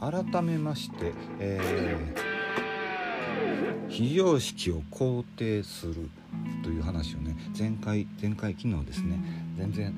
[0.00, 6.10] 改めまして、えー、非常識を肯定する
[6.64, 9.20] という話をね前回前回昨日ですね
[9.58, 9.94] 全然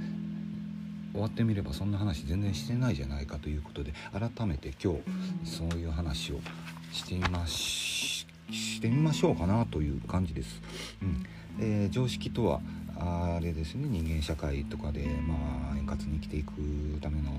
[1.13, 5.01] 終わってみればそんな話全然してないじゃないかということで改めて今日
[5.49, 6.41] そういう話を
[6.91, 10.61] してみまししてみましょうかなという感じです。
[11.01, 11.25] うん
[11.61, 12.61] えー、常識とは
[13.05, 15.35] あれですね人間社会とかで、ま
[15.73, 16.53] あ、円滑に生きていく
[17.01, 17.31] ための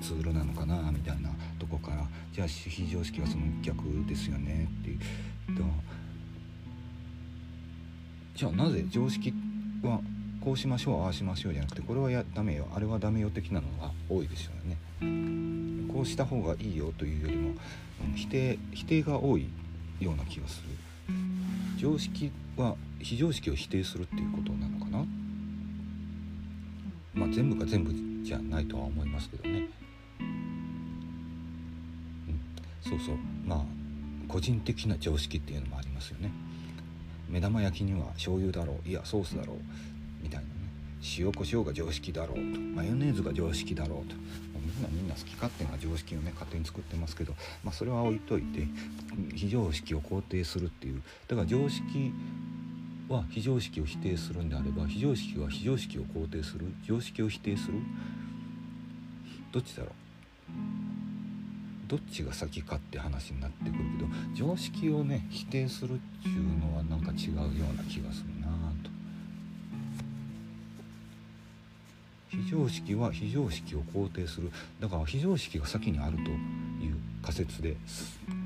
[0.00, 4.98] ツールなのかなみたいなとこからじゃあ非常識はその逆ですよねっていう。
[8.34, 9.32] じゃあなぜ常識
[9.82, 10.00] は
[10.40, 14.78] こうしましょうああしましょうじゃなくてこれはやダメよあれはダメよ的なのが多いですよね。
[15.92, 17.54] こうした方がいいよというよりも
[18.16, 19.46] 否定否定が多い
[20.00, 21.14] ような気がする。
[21.82, 25.04] 常識は非常識を否定するっていうことなのかな？
[27.12, 27.92] まあ全部が全部
[28.24, 29.68] じゃないとは思いますけどね、
[30.20, 30.22] う
[32.30, 32.40] ん、
[32.88, 33.16] そうそう。
[33.44, 33.64] まあ
[34.28, 36.30] 個人的な常識っていうのもありますよね。
[37.28, 38.88] 目玉焼きには醤油だろう。
[38.88, 39.56] いやソースだろう。
[40.22, 40.50] みたいなね。
[41.18, 42.60] 塩コショウが常識だろうと。
[42.60, 44.14] マヨネーズが常識だろうと。
[44.90, 48.66] みんなみんな好き勝手な常識をね勝手に作ってますけど、まあ、それは置いといて
[49.34, 51.02] 非常識を肯定するっていう。
[51.28, 52.12] だから常識
[53.08, 56.66] は非常識を否定するんであれば非常識は非常識を肯定する。
[56.86, 57.74] 常識を否定する。
[59.52, 59.92] どっちだろう。
[61.88, 68.31] どっちが先かって話になってくるけど常識をね否定するっていうのはなんか違うような気がする。
[72.32, 74.50] 非常識は非常識を肯定する。
[74.80, 77.76] だから非常識が先にあるという仮説で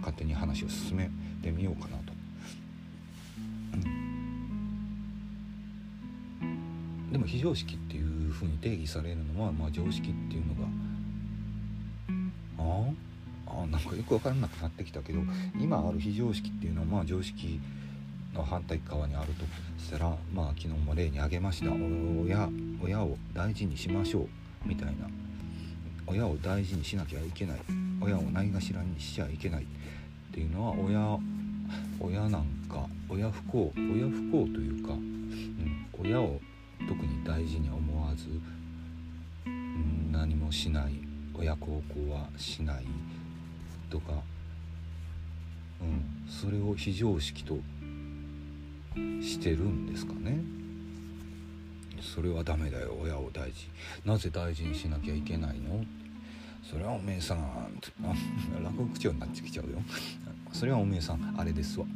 [0.00, 1.08] 勝手に話を進め
[1.40, 2.12] てみようかなと。
[7.12, 10.68] でも非常識っていうふうに定義されるのは、まあ、常識っていうのが
[12.58, 15.20] ああなんかよく分からなくなってきたけど
[15.58, 17.60] 今ある非常識っていうのはまあ常識
[18.36, 19.44] の反対側にあると
[19.82, 21.70] したらまあ昨日も例に挙げました。
[21.72, 22.48] 親
[22.82, 24.28] 親を大事にしましょう。
[24.64, 25.08] みたいな。
[26.06, 27.58] 親を大事にしなきゃいけない。
[28.00, 29.64] 親をないがしらにしちゃいけない。
[29.64, 29.66] っ
[30.32, 31.19] ていうのは親
[31.98, 36.41] 親なんか親不幸親不幸というか、うん、親を
[36.86, 38.26] 特に大事に思わず
[40.12, 40.92] 何もしない。
[41.34, 42.86] 親孝行はしない。
[43.91, 44.14] とか、
[45.80, 47.58] うん、それを非常識と
[49.22, 50.40] してるんですかね。
[52.00, 52.96] それはダメだよ。
[53.00, 53.68] 親を大事
[54.04, 55.84] なぜ大事にしなきゃいけないの？
[56.62, 57.80] それはおめえさん。
[58.62, 59.82] 落語口調になってきちゃうよ。
[60.52, 61.34] それはおめえさん。
[61.38, 61.86] あれですわ。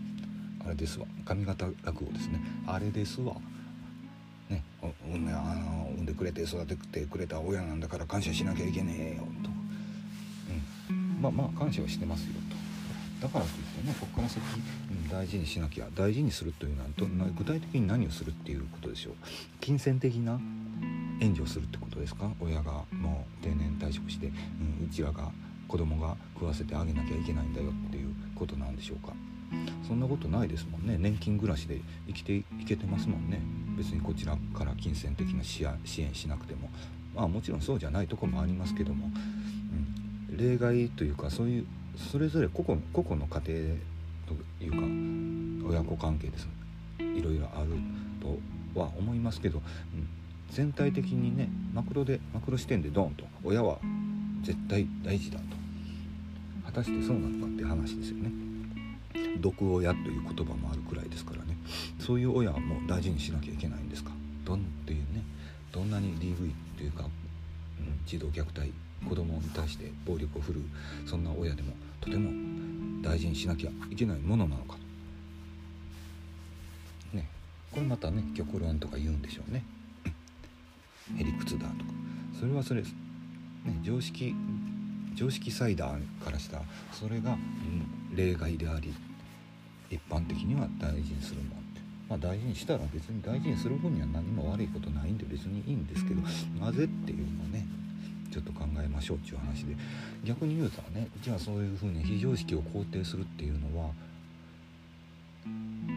[0.64, 1.06] あれですわ。
[1.24, 2.40] 上方落語ですね。
[2.66, 3.36] あれですわ。
[4.48, 4.64] ね、
[5.04, 9.26] 産んあの産んでくれて育ててくれた親なんだから感謝しなきゃいけねえよ。
[9.42, 9.50] と、
[10.90, 12.34] うん、まあまあ感謝はしてますよ。
[12.50, 12.59] と。
[13.20, 13.94] だからといってね。
[14.00, 14.40] ここから先、
[14.90, 19.14] うん、大事にしなきゃ大事にするというのはど具体的に何をするっていうことでしょう。
[19.60, 20.40] 金銭的な
[21.20, 22.30] 援助をするってことですか？
[22.40, 25.30] 親がもう定年退職して、うん、うちらが
[25.68, 29.12] 子供が食わせてあげなきゃいけないんだよっていうことなんでしょうか？
[29.86, 30.96] そんなことないですもんね。
[30.98, 33.40] 年金暮らしで生きていけてますもんね。
[33.76, 35.64] 別にこちらから金銭的な支
[36.02, 36.70] 援しなくても。
[37.14, 39.10] まあもちろんそうじゃないとこもありますけども、
[40.30, 41.66] うん、例外というかそういう
[42.10, 43.76] それぞれ個々個々の家庭
[44.26, 46.48] というか親子関係です。
[46.98, 47.70] いろいろある
[48.20, 50.08] とは思いますけど、うん、
[50.50, 53.78] 全体的にねマクロでマクロ視点でドンと親は
[54.42, 55.44] 絶対大事だと。
[56.66, 58.30] 果たしてそうなのかって話ですよね。
[59.40, 61.56] 毒親という言葉もあるくらいですからね。
[61.98, 64.10] そういう親はもう大事にしなきゃいけないんですか？
[64.44, 65.22] どんっていうね。
[65.72, 68.72] どんなに DV というか、うん、児童虐待
[69.08, 72.30] 子供に対して暴力を振るうそんな親でもとても
[73.02, 74.76] 大事にしなきゃいけないものなのか
[77.12, 77.28] ね
[77.72, 79.64] これまたね極論とか言うんでしょうね。
[81.16, 81.90] へりくつだとか。
[82.38, 82.88] それはそれ、ね、
[83.82, 84.34] 常識
[85.14, 86.62] 常識サイダーからしたら
[86.92, 88.94] それが、うん、例外であり
[89.90, 91.80] 一般的には大事にするもんって。
[92.08, 96.22] まあ大事にしたら別に大事にする分には何も悪いことないんで別にいいんですけど
[96.64, 97.66] なぜっていうのをね
[99.00, 99.74] ましょうっていう話で
[100.24, 103.90] 逆に言うたらねじゃあそういうふうに非常識を肯定するっていうのは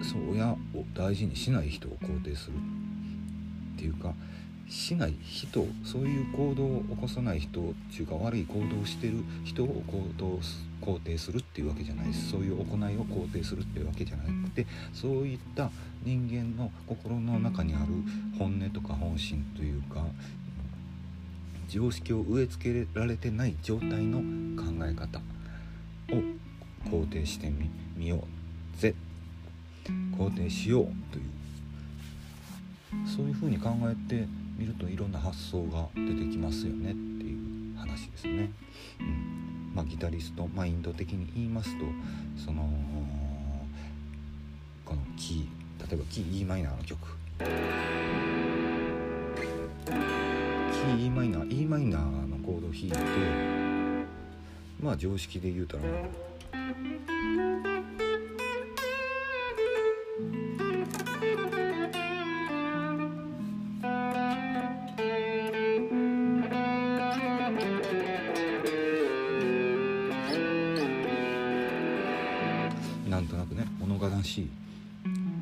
[0.01, 0.57] そう親を
[0.95, 2.53] 大事にしない人を肯定する
[3.75, 4.13] っていうか
[4.69, 7.63] しない人そういう行動を起こさない人っ
[7.93, 10.39] ていうか悪い行動をしてる人を行動
[10.81, 12.31] 肯定するっていうわけじゃないです。
[12.31, 15.69] そういう行いを肯定するっていうわけじゃなくてそういった
[16.03, 17.85] 人間の心の中にある
[18.37, 20.05] 本音とか本心というか
[21.73, 24.19] 常識を植え付けられてない状態の
[24.55, 26.21] 考え方を
[26.87, 27.51] 肯定して
[27.97, 28.27] みよ
[28.77, 28.93] うぜ。
[30.15, 38.51] 肯定しようというそういうふうに考えてみるといろんな発想が出てきますよねっていう話ですね。
[38.99, 39.71] うん。
[39.73, 41.85] まあ、ギタリストマインド的に言いますと
[42.45, 42.69] その
[44.85, 46.99] このキー例えばキー e マイナーの曲。
[50.83, 52.97] E マイナー e マイナーのコードを弾いて
[54.81, 55.83] まあ常識で言うたら
[73.09, 74.49] なんとなくね物悲しい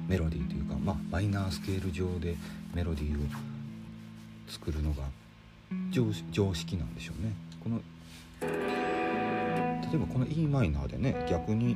[0.07, 2.35] メロディーというか、まあ、マイナースケール上で
[2.73, 3.29] メロディーを
[4.49, 5.03] 作るのが
[5.91, 7.33] 常常識なんでしょうね。
[7.63, 7.81] この
[8.41, 8.47] 例
[9.95, 11.75] えばこの e マイナーでね逆に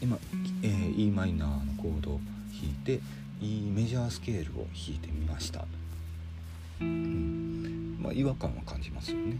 [0.00, 0.18] 今、
[0.62, 2.20] えー、e マイナーのコードを
[2.52, 3.00] 弾いて
[3.40, 5.64] E メジャースケールを弾いてみました、
[8.06, 9.36] まあ違和感は感じますよね。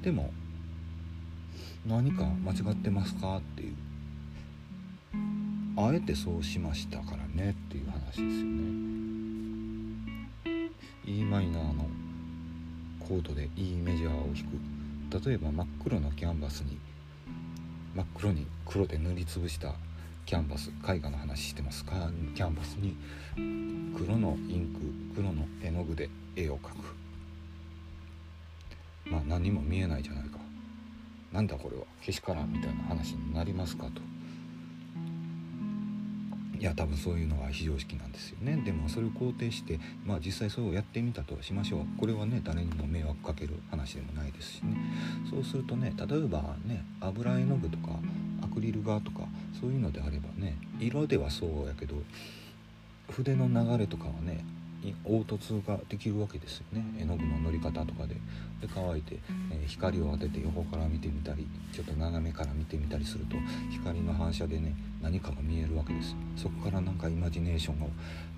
[0.00, 0.32] でも
[1.86, 3.36] 何か間違ってますか？
[3.36, 3.74] っていう。
[5.76, 7.50] あえてそうしましたからね？
[7.50, 8.30] っていう話ですよね。
[11.04, 11.86] E マイナーの
[13.06, 15.26] コードで E メジャーを弾く。
[15.26, 16.78] 例えば真っ黒のキャンバスに
[17.94, 19.74] 真っ黒に黒で塗りつぶした
[20.24, 22.10] キャンバス絵画の話してますか？
[22.34, 22.96] キャンバスに
[23.94, 24.74] 黒のイン
[25.14, 26.96] ク黒の絵の具で絵を描く。
[29.10, 30.38] まあ何も見えないじゃないか。
[31.32, 34.00] なんだこれはけしからんみたいな話になりますかと。
[36.58, 38.60] いや多分そういうのは非常識なんですよね。
[38.64, 42.00] でもそれを肯定してまあ実際そうやってみたとしましょう。
[42.00, 44.76] これはね誰にも迷惑かける話でもないですしね。
[45.30, 47.90] そうするとね例えばね油絵の具とか
[48.42, 49.28] アクリル画とか
[49.60, 51.94] そういうのであればね色ではそうやけど
[53.10, 54.44] 筆の流れとかはね
[55.04, 56.84] 凹凸ができるわけですよね。
[56.98, 58.14] 絵の具の塗り方とかで。
[58.60, 59.18] で乾いて、
[59.52, 63.36] えー、光を当てて横から見てみたりちょっと斜めから見てみたりすると
[63.70, 66.16] 光の反射でね何かが見えるわけです。
[66.36, 67.88] そこからなんかイマジネーションを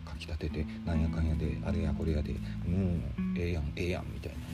[0.05, 2.35] かきたててなんやかんやであれやこれやで
[2.67, 4.45] うんええやんええやんみたいなね。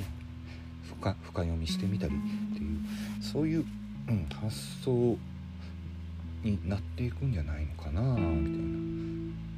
[1.01, 2.79] 深深読みしてみたりっていう
[3.21, 3.65] そういう、
[4.09, 5.19] うん、発想
[6.43, 8.96] になっていくんじゃないのかなみたいな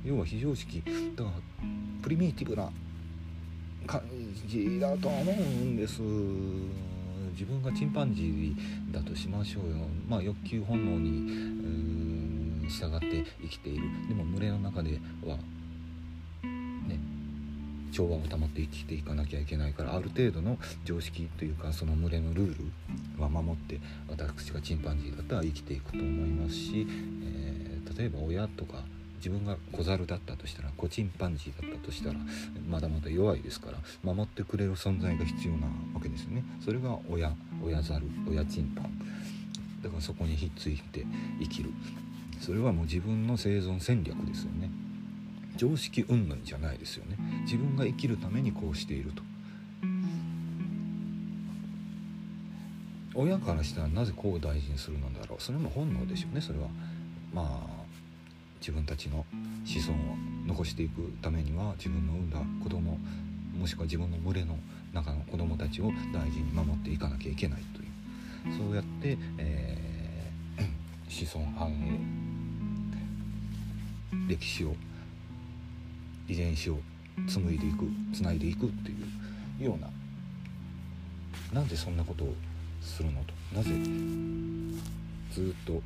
[0.09, 0.83] 要は非常識
[1.15, 1.37] だから
[2.01, 2.71] プリミティブな
[3.87, 4.01] 感
[4.47, 6.01] じだと思うんです。
[7.33, 9.77] 自分がチンパンジーだとしましょうよ。
[10.09, 13.83] まあ欲求本能に従って生きている。
[14.09, 15.37] でも群れの中では
[16.87, 16.99] ね
[17.93, 20.57] 調和を保って生きていかなきゃいけないからある程度の
[20.87, 22.59] 常識というかその群れのルー
[23.17, 23.79] ルは守って
[24.09, 26.87] 私がチンパンジーだったら生きていくと思いますし、
[27.25, 28.85] えー、例えば親とか
[29.19, 32.17] 自分が小猿だったとしたら子チンパンジーだったとしたら
[32.69, 36.44] まだまだ弱いですから守ってくれる存在が必要なわけですよね。
[36.64, 38.99] それが親親猿親チンパン。
[39.83, 41.04] だからそこにひっついて
[41.40, 41.71] 生きる。
[42.40, 44.71] それはもう自分の生存戦略ですよね。
[45.57, 47.16] 常識云々じゃないですよね。
[47.43, 49.23] 自分が生きるためにこうしていると。
[53.14, 55.43] 親からしたらなぜこう大事にするのだろう。
[55.43, 56.40] それも本能でしょうね。
[56.40, 56.69] それは
[57.35, 57.77] まあ
[58.61, 59.25] 自分たちの
[59.65, 62.99] 子孫を残していくためには自分の産んだ子供
[63.59, 64.57] もしくは自分の群れの
[64.93, 67.88] 中の子供たちを大事に守っていかなきゃいけないという。
[68.57, 71.99] そうやって、えー、子孫繁栄
[74.29, 74.75] 歴史を
[76.29, 76.79] 遺伝子を
[77.27, 77.85] 紡いでいく
[78.15, 78.95] つないでいくってい
[79.61, 79.91] うような。
[81.53, 82.35] なんでそんなことを
[82.81, 83.35] するのと。
[83.57, 83.71] なぜ
[85.33, 85.83] ずっと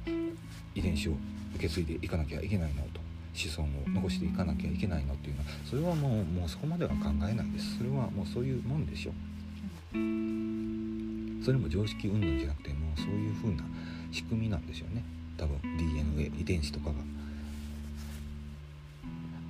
[0.75, 1.13] 遺伝子を
[1.55, 3.01] 受け継いでいかなきゃいけないのと
[3.35, 7.79] 子孫を残していかなきゃいけないのっていうのはそれはもうもうそこまでは考えないです。
[7.79, 9.13] それはもうそういうもんでしょ
[11.45, 13.65] それも常識云々じゃなくてもうそういう風な
[14.13, 15.03] 仕組みなんでしょうね。
[15.37, 16.95] 多分 DNA 遺伝子とかが。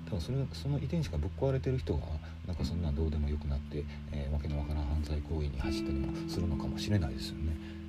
[0.07, 2.01] 多分それその遺伝子がぶっ壊れてる人が
[2.47, 7.82] なんかそんなんどうでもよくなって、えー、わけのわからん犯罪行為に走ったりもするのかもしれないですよね。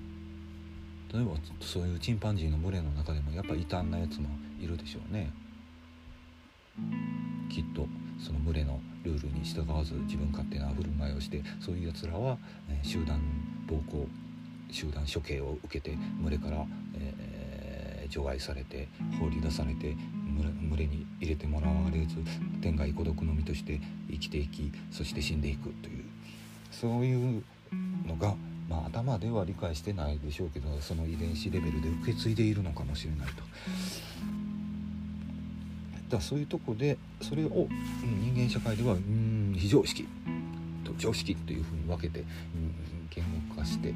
[1.14, 4.30] 例えばそういうチンパンジーの群れの中でもやっぱ異端なやつも
[4.60, 5.32] いるでしょうね。
[7.50, 7.88] きっと
[8.20, 13.22] その群れのルールに従わず自分勝手な振る舞いをしてそういうやつらは、え、集団
[13.68, 14.08] 暴行
[14.72, 16.66] 集団処刑を受けて群れから、
[16.96, 18.88] え除外されて
[19.20, 19.96] 放り出されて
[20.70, 22.18] 群れに入れてもらわれず
[22.62, 26.04] 天涯孤独の身として生きていきそして死んでいくという
[26.72, 27.44] そういう
[28.08, 28.36] のが、
[28.70, 33.44] まあ、頭では理解してないでしょうけどその遺伝子レベルで受け継いでいるのかもしれないと。
[36.16, 40.08] だそういうとこでそれを人間社会ではうん非常識
[40.84, 42.24] と常識というふうに分けて、
[43.10, 43.94] 言語化して、えー、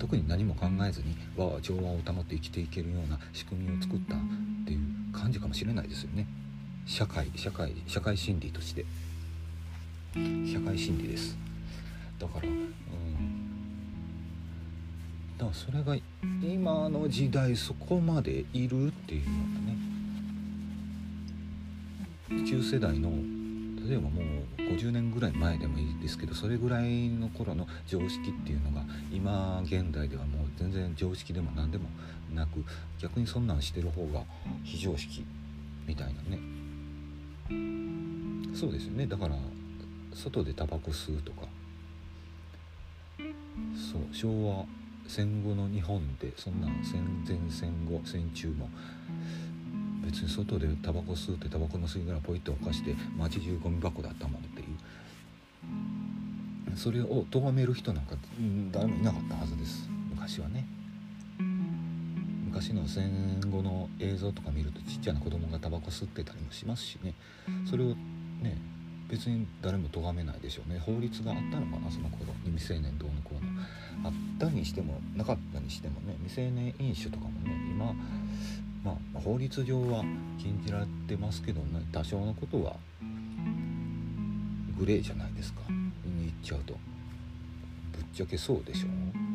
[0.00, 4.18] 特に何も考えずに和は調和を保って生きていけるような仕組みを作ったっ
[4.66, 4.78] ていう
[5.12, 6.26] 感じかもしれないですよね。
[6.86, 8.84] 社会社会社会心理として。
[10.14, 11.38] 社会心理です。
[12.18, 12.74] だからうん
[15.42, 15.96] だからそれが
[16.40, 19.32] 今の時代そこまでいるっていうの
[22.30, 23.10] がね中世代の
[23.88, 31.88] 例えばもう50年ぐらい前でもいいですけどそれぐらいの頃の常識っていうのが今現代ではもう全然常識でも何でも
[32.32, 32.64] なく
[33.00, 34.22] 逆にそんなんしてる方が
[34.62, 35.26] 非常識
[35.88, 36.38] みたいなね。
[38.54, 39.08] そうですよね。
[39.08, 39.34] だから
[40.14, 41.48] 外でタバコ吸うとか。
[43.74, 44.64] そう昭和
[45.06, 48.68] 戦後の日本でそんな戦前戦後戦中も
[50.04, 54.66] 別に外でタバコ吸うってタバコの吸い殻ポイッと犯して街中ゴミ箱だったもんっていう。
[56.76, 58.16] それを咎める人なんか
[58.72, 59.88] 誰もいなかったはずです。
[60.10, 60.66] 昔はね。
[62.46, 67.14] 昔の戦後の映像とか見るとちっちゃな子供がタバコ吸ってたりもしますしね。
[67.68, 67.88] それを
[68.40, 68.56] ね
[69.12, 70.78] 別に誰も咎めないでしょうね。
[70.78, 77.94] 法律があったのかなその頃に未成年どうのこうのあったにしてもなかったにしてもね未成年飲酒とかもね今
[78.82, 80.02] まあ法律上は
[80.38, 82.76] 禁じられてますけどね多少のことは
[84.78, 85.60] グレーじゃないですか。
[85.68, 86.72] に言っちゃうと。
[86.72, 86.78] ぶ
[88.00, 89.31] っちゃけそうでしょう。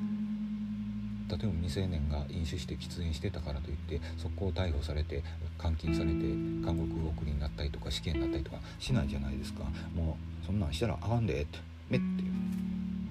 [1.29, 5.23] 例えば未成年が飲酒して喫煙してたからといって速攻逮捕されて
[5.61, 9.63] 監禁されて監獄送りになったりとか死刑になったりとかしないじゃないですか。
[9.93, 12.23] もうそんなんしたらあかんでってめって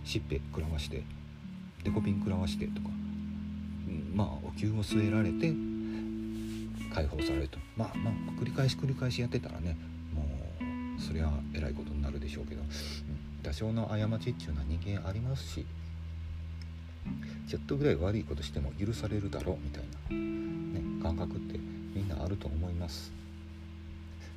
[0.04, 1.02] しっぺ食らわして
[1.84, 2.88] デコピン食らわしてとか
[3.88, 5.52] うんまあお灸を据えられて
[6.94, 7.58] 解放されると。
[7.76, 9.76] まあまあ繰り返し繰り返しやってたらね
[10.14, 10.24] も
[10.98, 12.68] うそりゃえらいことになるでしょうけど、うん、
[13.42, 15.66] 多少の過ちっていうのは人間ありますし
[17.48, 21.58] ちょっとぐらい悪いことしても許されるだろうみたいな、ね、感覚って
[21.94, 23.12] みんなあると思います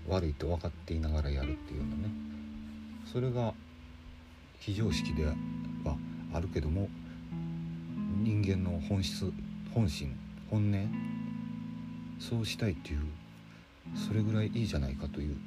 [0.08, 2.10] 悪いと分かっていながらやるっていうのね
[3.12, 3.54] それが
[4.60, 5.34] 非常識では
[6.34, 6.88] あるけども
[8.22, 9.32] 人間の本質
[9.74, 10.16] 本心
[10.50, 10.90] 本音
[12.20, 13.00] そうしたいっていう
[13.96, 15.38] それぐらいいいじゃないかという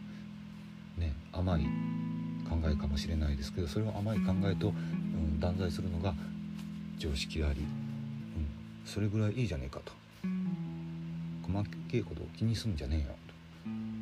[0.99, 1.63] ね甘い
[2.49, 6.15] 考えかもしれないですけどそれを甘い考えと、うん、断罪するのが
[7.03, 7.67] 常識であり、うん、
[8.85, 9.93] それぐらいいいじゃねえかと。
[11.43, 13.35] 細けいことを気にすんじゃねえよと。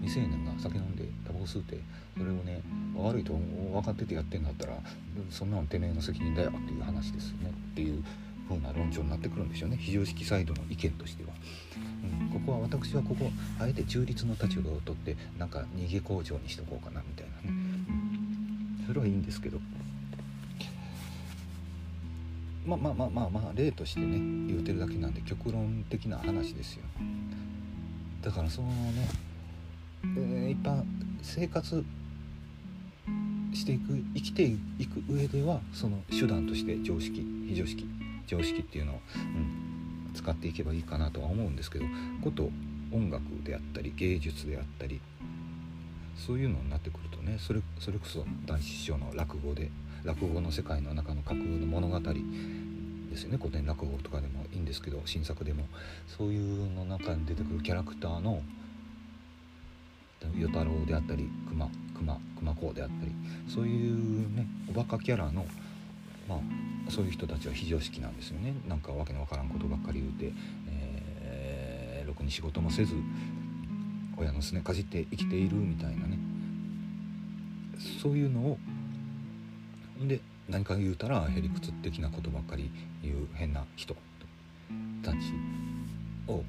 [0.02, 1.78] 未成年が酒飲んでタバコ吸うて
[2.16, 2.62] それをね
[2.96, 4.74] 悪いと分かっててやってんだったら
[5.30, 7.50] そんなのてめえの責任だよっていう話ですよね。
[7.72, 8.04] っていう
[8.48, 9.78] 風な論調になってくるんですよね。
[9.80, 11.30] 非常識サイドの意見としては。
[12.20, 17.56] うん、ここは私はここあえて中立の立場をとってなんか逃げ工場にしとこうかなみたいなね、
[18.80, 19.59] うん、それはいいんですけど
[22.76, 26.82] まあまあまあまあまあ例としてね言うてるだけなんで極論的な話ですよ。
[28.22, 29.08] だからそのね、
[30.04, 30.82] えー、一般
[31.22, 31.84] 生活
[33.52, 34.44] していく生きて
[34.78, 37.88] いく上ではその手段として常識非常識
[38.26, 41.86] 常識っていうのを、うん、使っていけばいいかなとは思うんですけど
[42.22, 42.50] こと
[42.92, 45.00] 音楽であったり芸術であったり
[46.16, 49.70] そういうのになってくるとねそれそれこそ男子師匠の落語で
[50.04, 53.38] 落語の世界の中の架空の物語ですよね。
[53.38, 55.64] 古典落語とかでもいいんですけど新作でも
[56.06, 58.42] そういうの中に出てくるキャラクターの
[60.34, 63.12] 与太郎であったり熊熊熊子であったり
[63.48, 65.46] そういうねおバカキャラの
[66.28, 66.38] まあ
[66.90, 68.54] そういう人たちは非常識なんですよね。
[68.68, 70.32] なんかわけのわからんことばっかり言うて、
[70.68, 72.94] えー、ろくに仕事もせず
[74.16, 76.18] 親のすねかじって生きているみたいなね。
[78.02, 78.58] そういうのを
[80.06, 82.70] で何か言うたらへりくつ的なことばっかり
[83.02, 83.94] 言う変な人
[85.02, 85.16] たち
[86.26, 86.42] を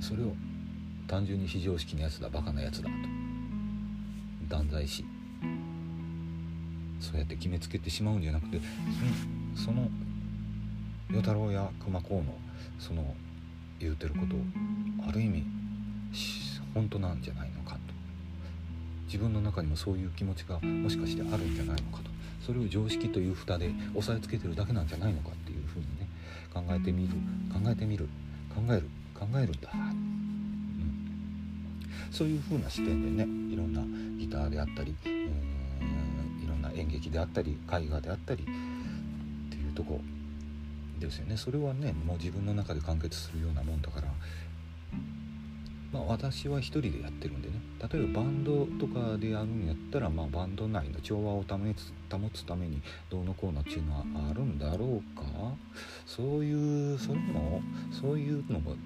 [0.00, 0.32] それを
[1.06, 2.94] 単純に非常識なやつだバカなやつだと
[4.48, 5.04] 断罪し
[7.00, 8.60] そうやって決めつけてしまうんじゃなくて
[9.54, 9.88] その
[11.10, 12.24] 与太郎や熊公の
[12.78, 13.14] その
[13.78, 14.36] 言うてること
[15.08, 15.44] ある意味
[16.74, 17.59] 本当なんじゃないの？
[19.10, 22.10] 自分の中にもそういう気持ちがもしかしてあるんじゃないのかと
[22.46, 26.08] それを常識という蓋で押さえつけてるだけなんじゃないのかっていうふうにね
[26.54, 27.14] 考えてみる
[27.52, 28.08] 考えてみる
[28.54, 29.90] 考える考えるんだ、うん、
[32.12, 33.82] そういう風な視点でねいろんな
[34.16, 38.46] ギターであったり、いろんな演劇であったり絵画であったりっ
[39.50, 40.00] ていうとこ
[40.98, 41.36] ですよね。
[41.36, 44.08] それはねもう自分の中で完結するようなもんだから
[45.92, 47.54] まあ、私は一人でやってるんでね。
[47.92, 55.24] 例えばバンドとかでやるんやったら、まあ、バンド内の調和を保つ保つためにどうのこうのっていうのはあるんだろうか。
[56.06, 58.76] そういうそれもそういうのも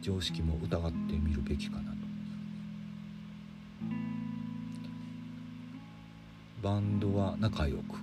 [0.00, 1.96] 常識も疑ってみるべきかなと。
[6.62, 7.98] バンドは仲良く。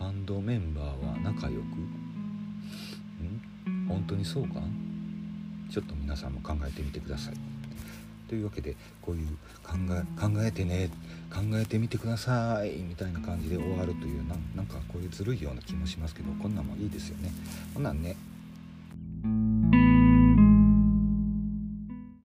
[0.00, 1.62] バンドメンバーは仲良く。
[1.62, 1.64] ん？
[3.86, 4.54] 本当にそうか？
[5.70, 7.34] ちょっと皆さんも考えてみてください。
[8.30, 9.26] というわけでこういう
[9.64, 10.88] 考え考えてね
[11.34, 14.22] 考えてみてくださいみたいな感じで終わるという
[14.54, 17.32] なんかこういうずるいような気もしますけどこんなんもいいですよね。
[17.74, 18.14] こんなんね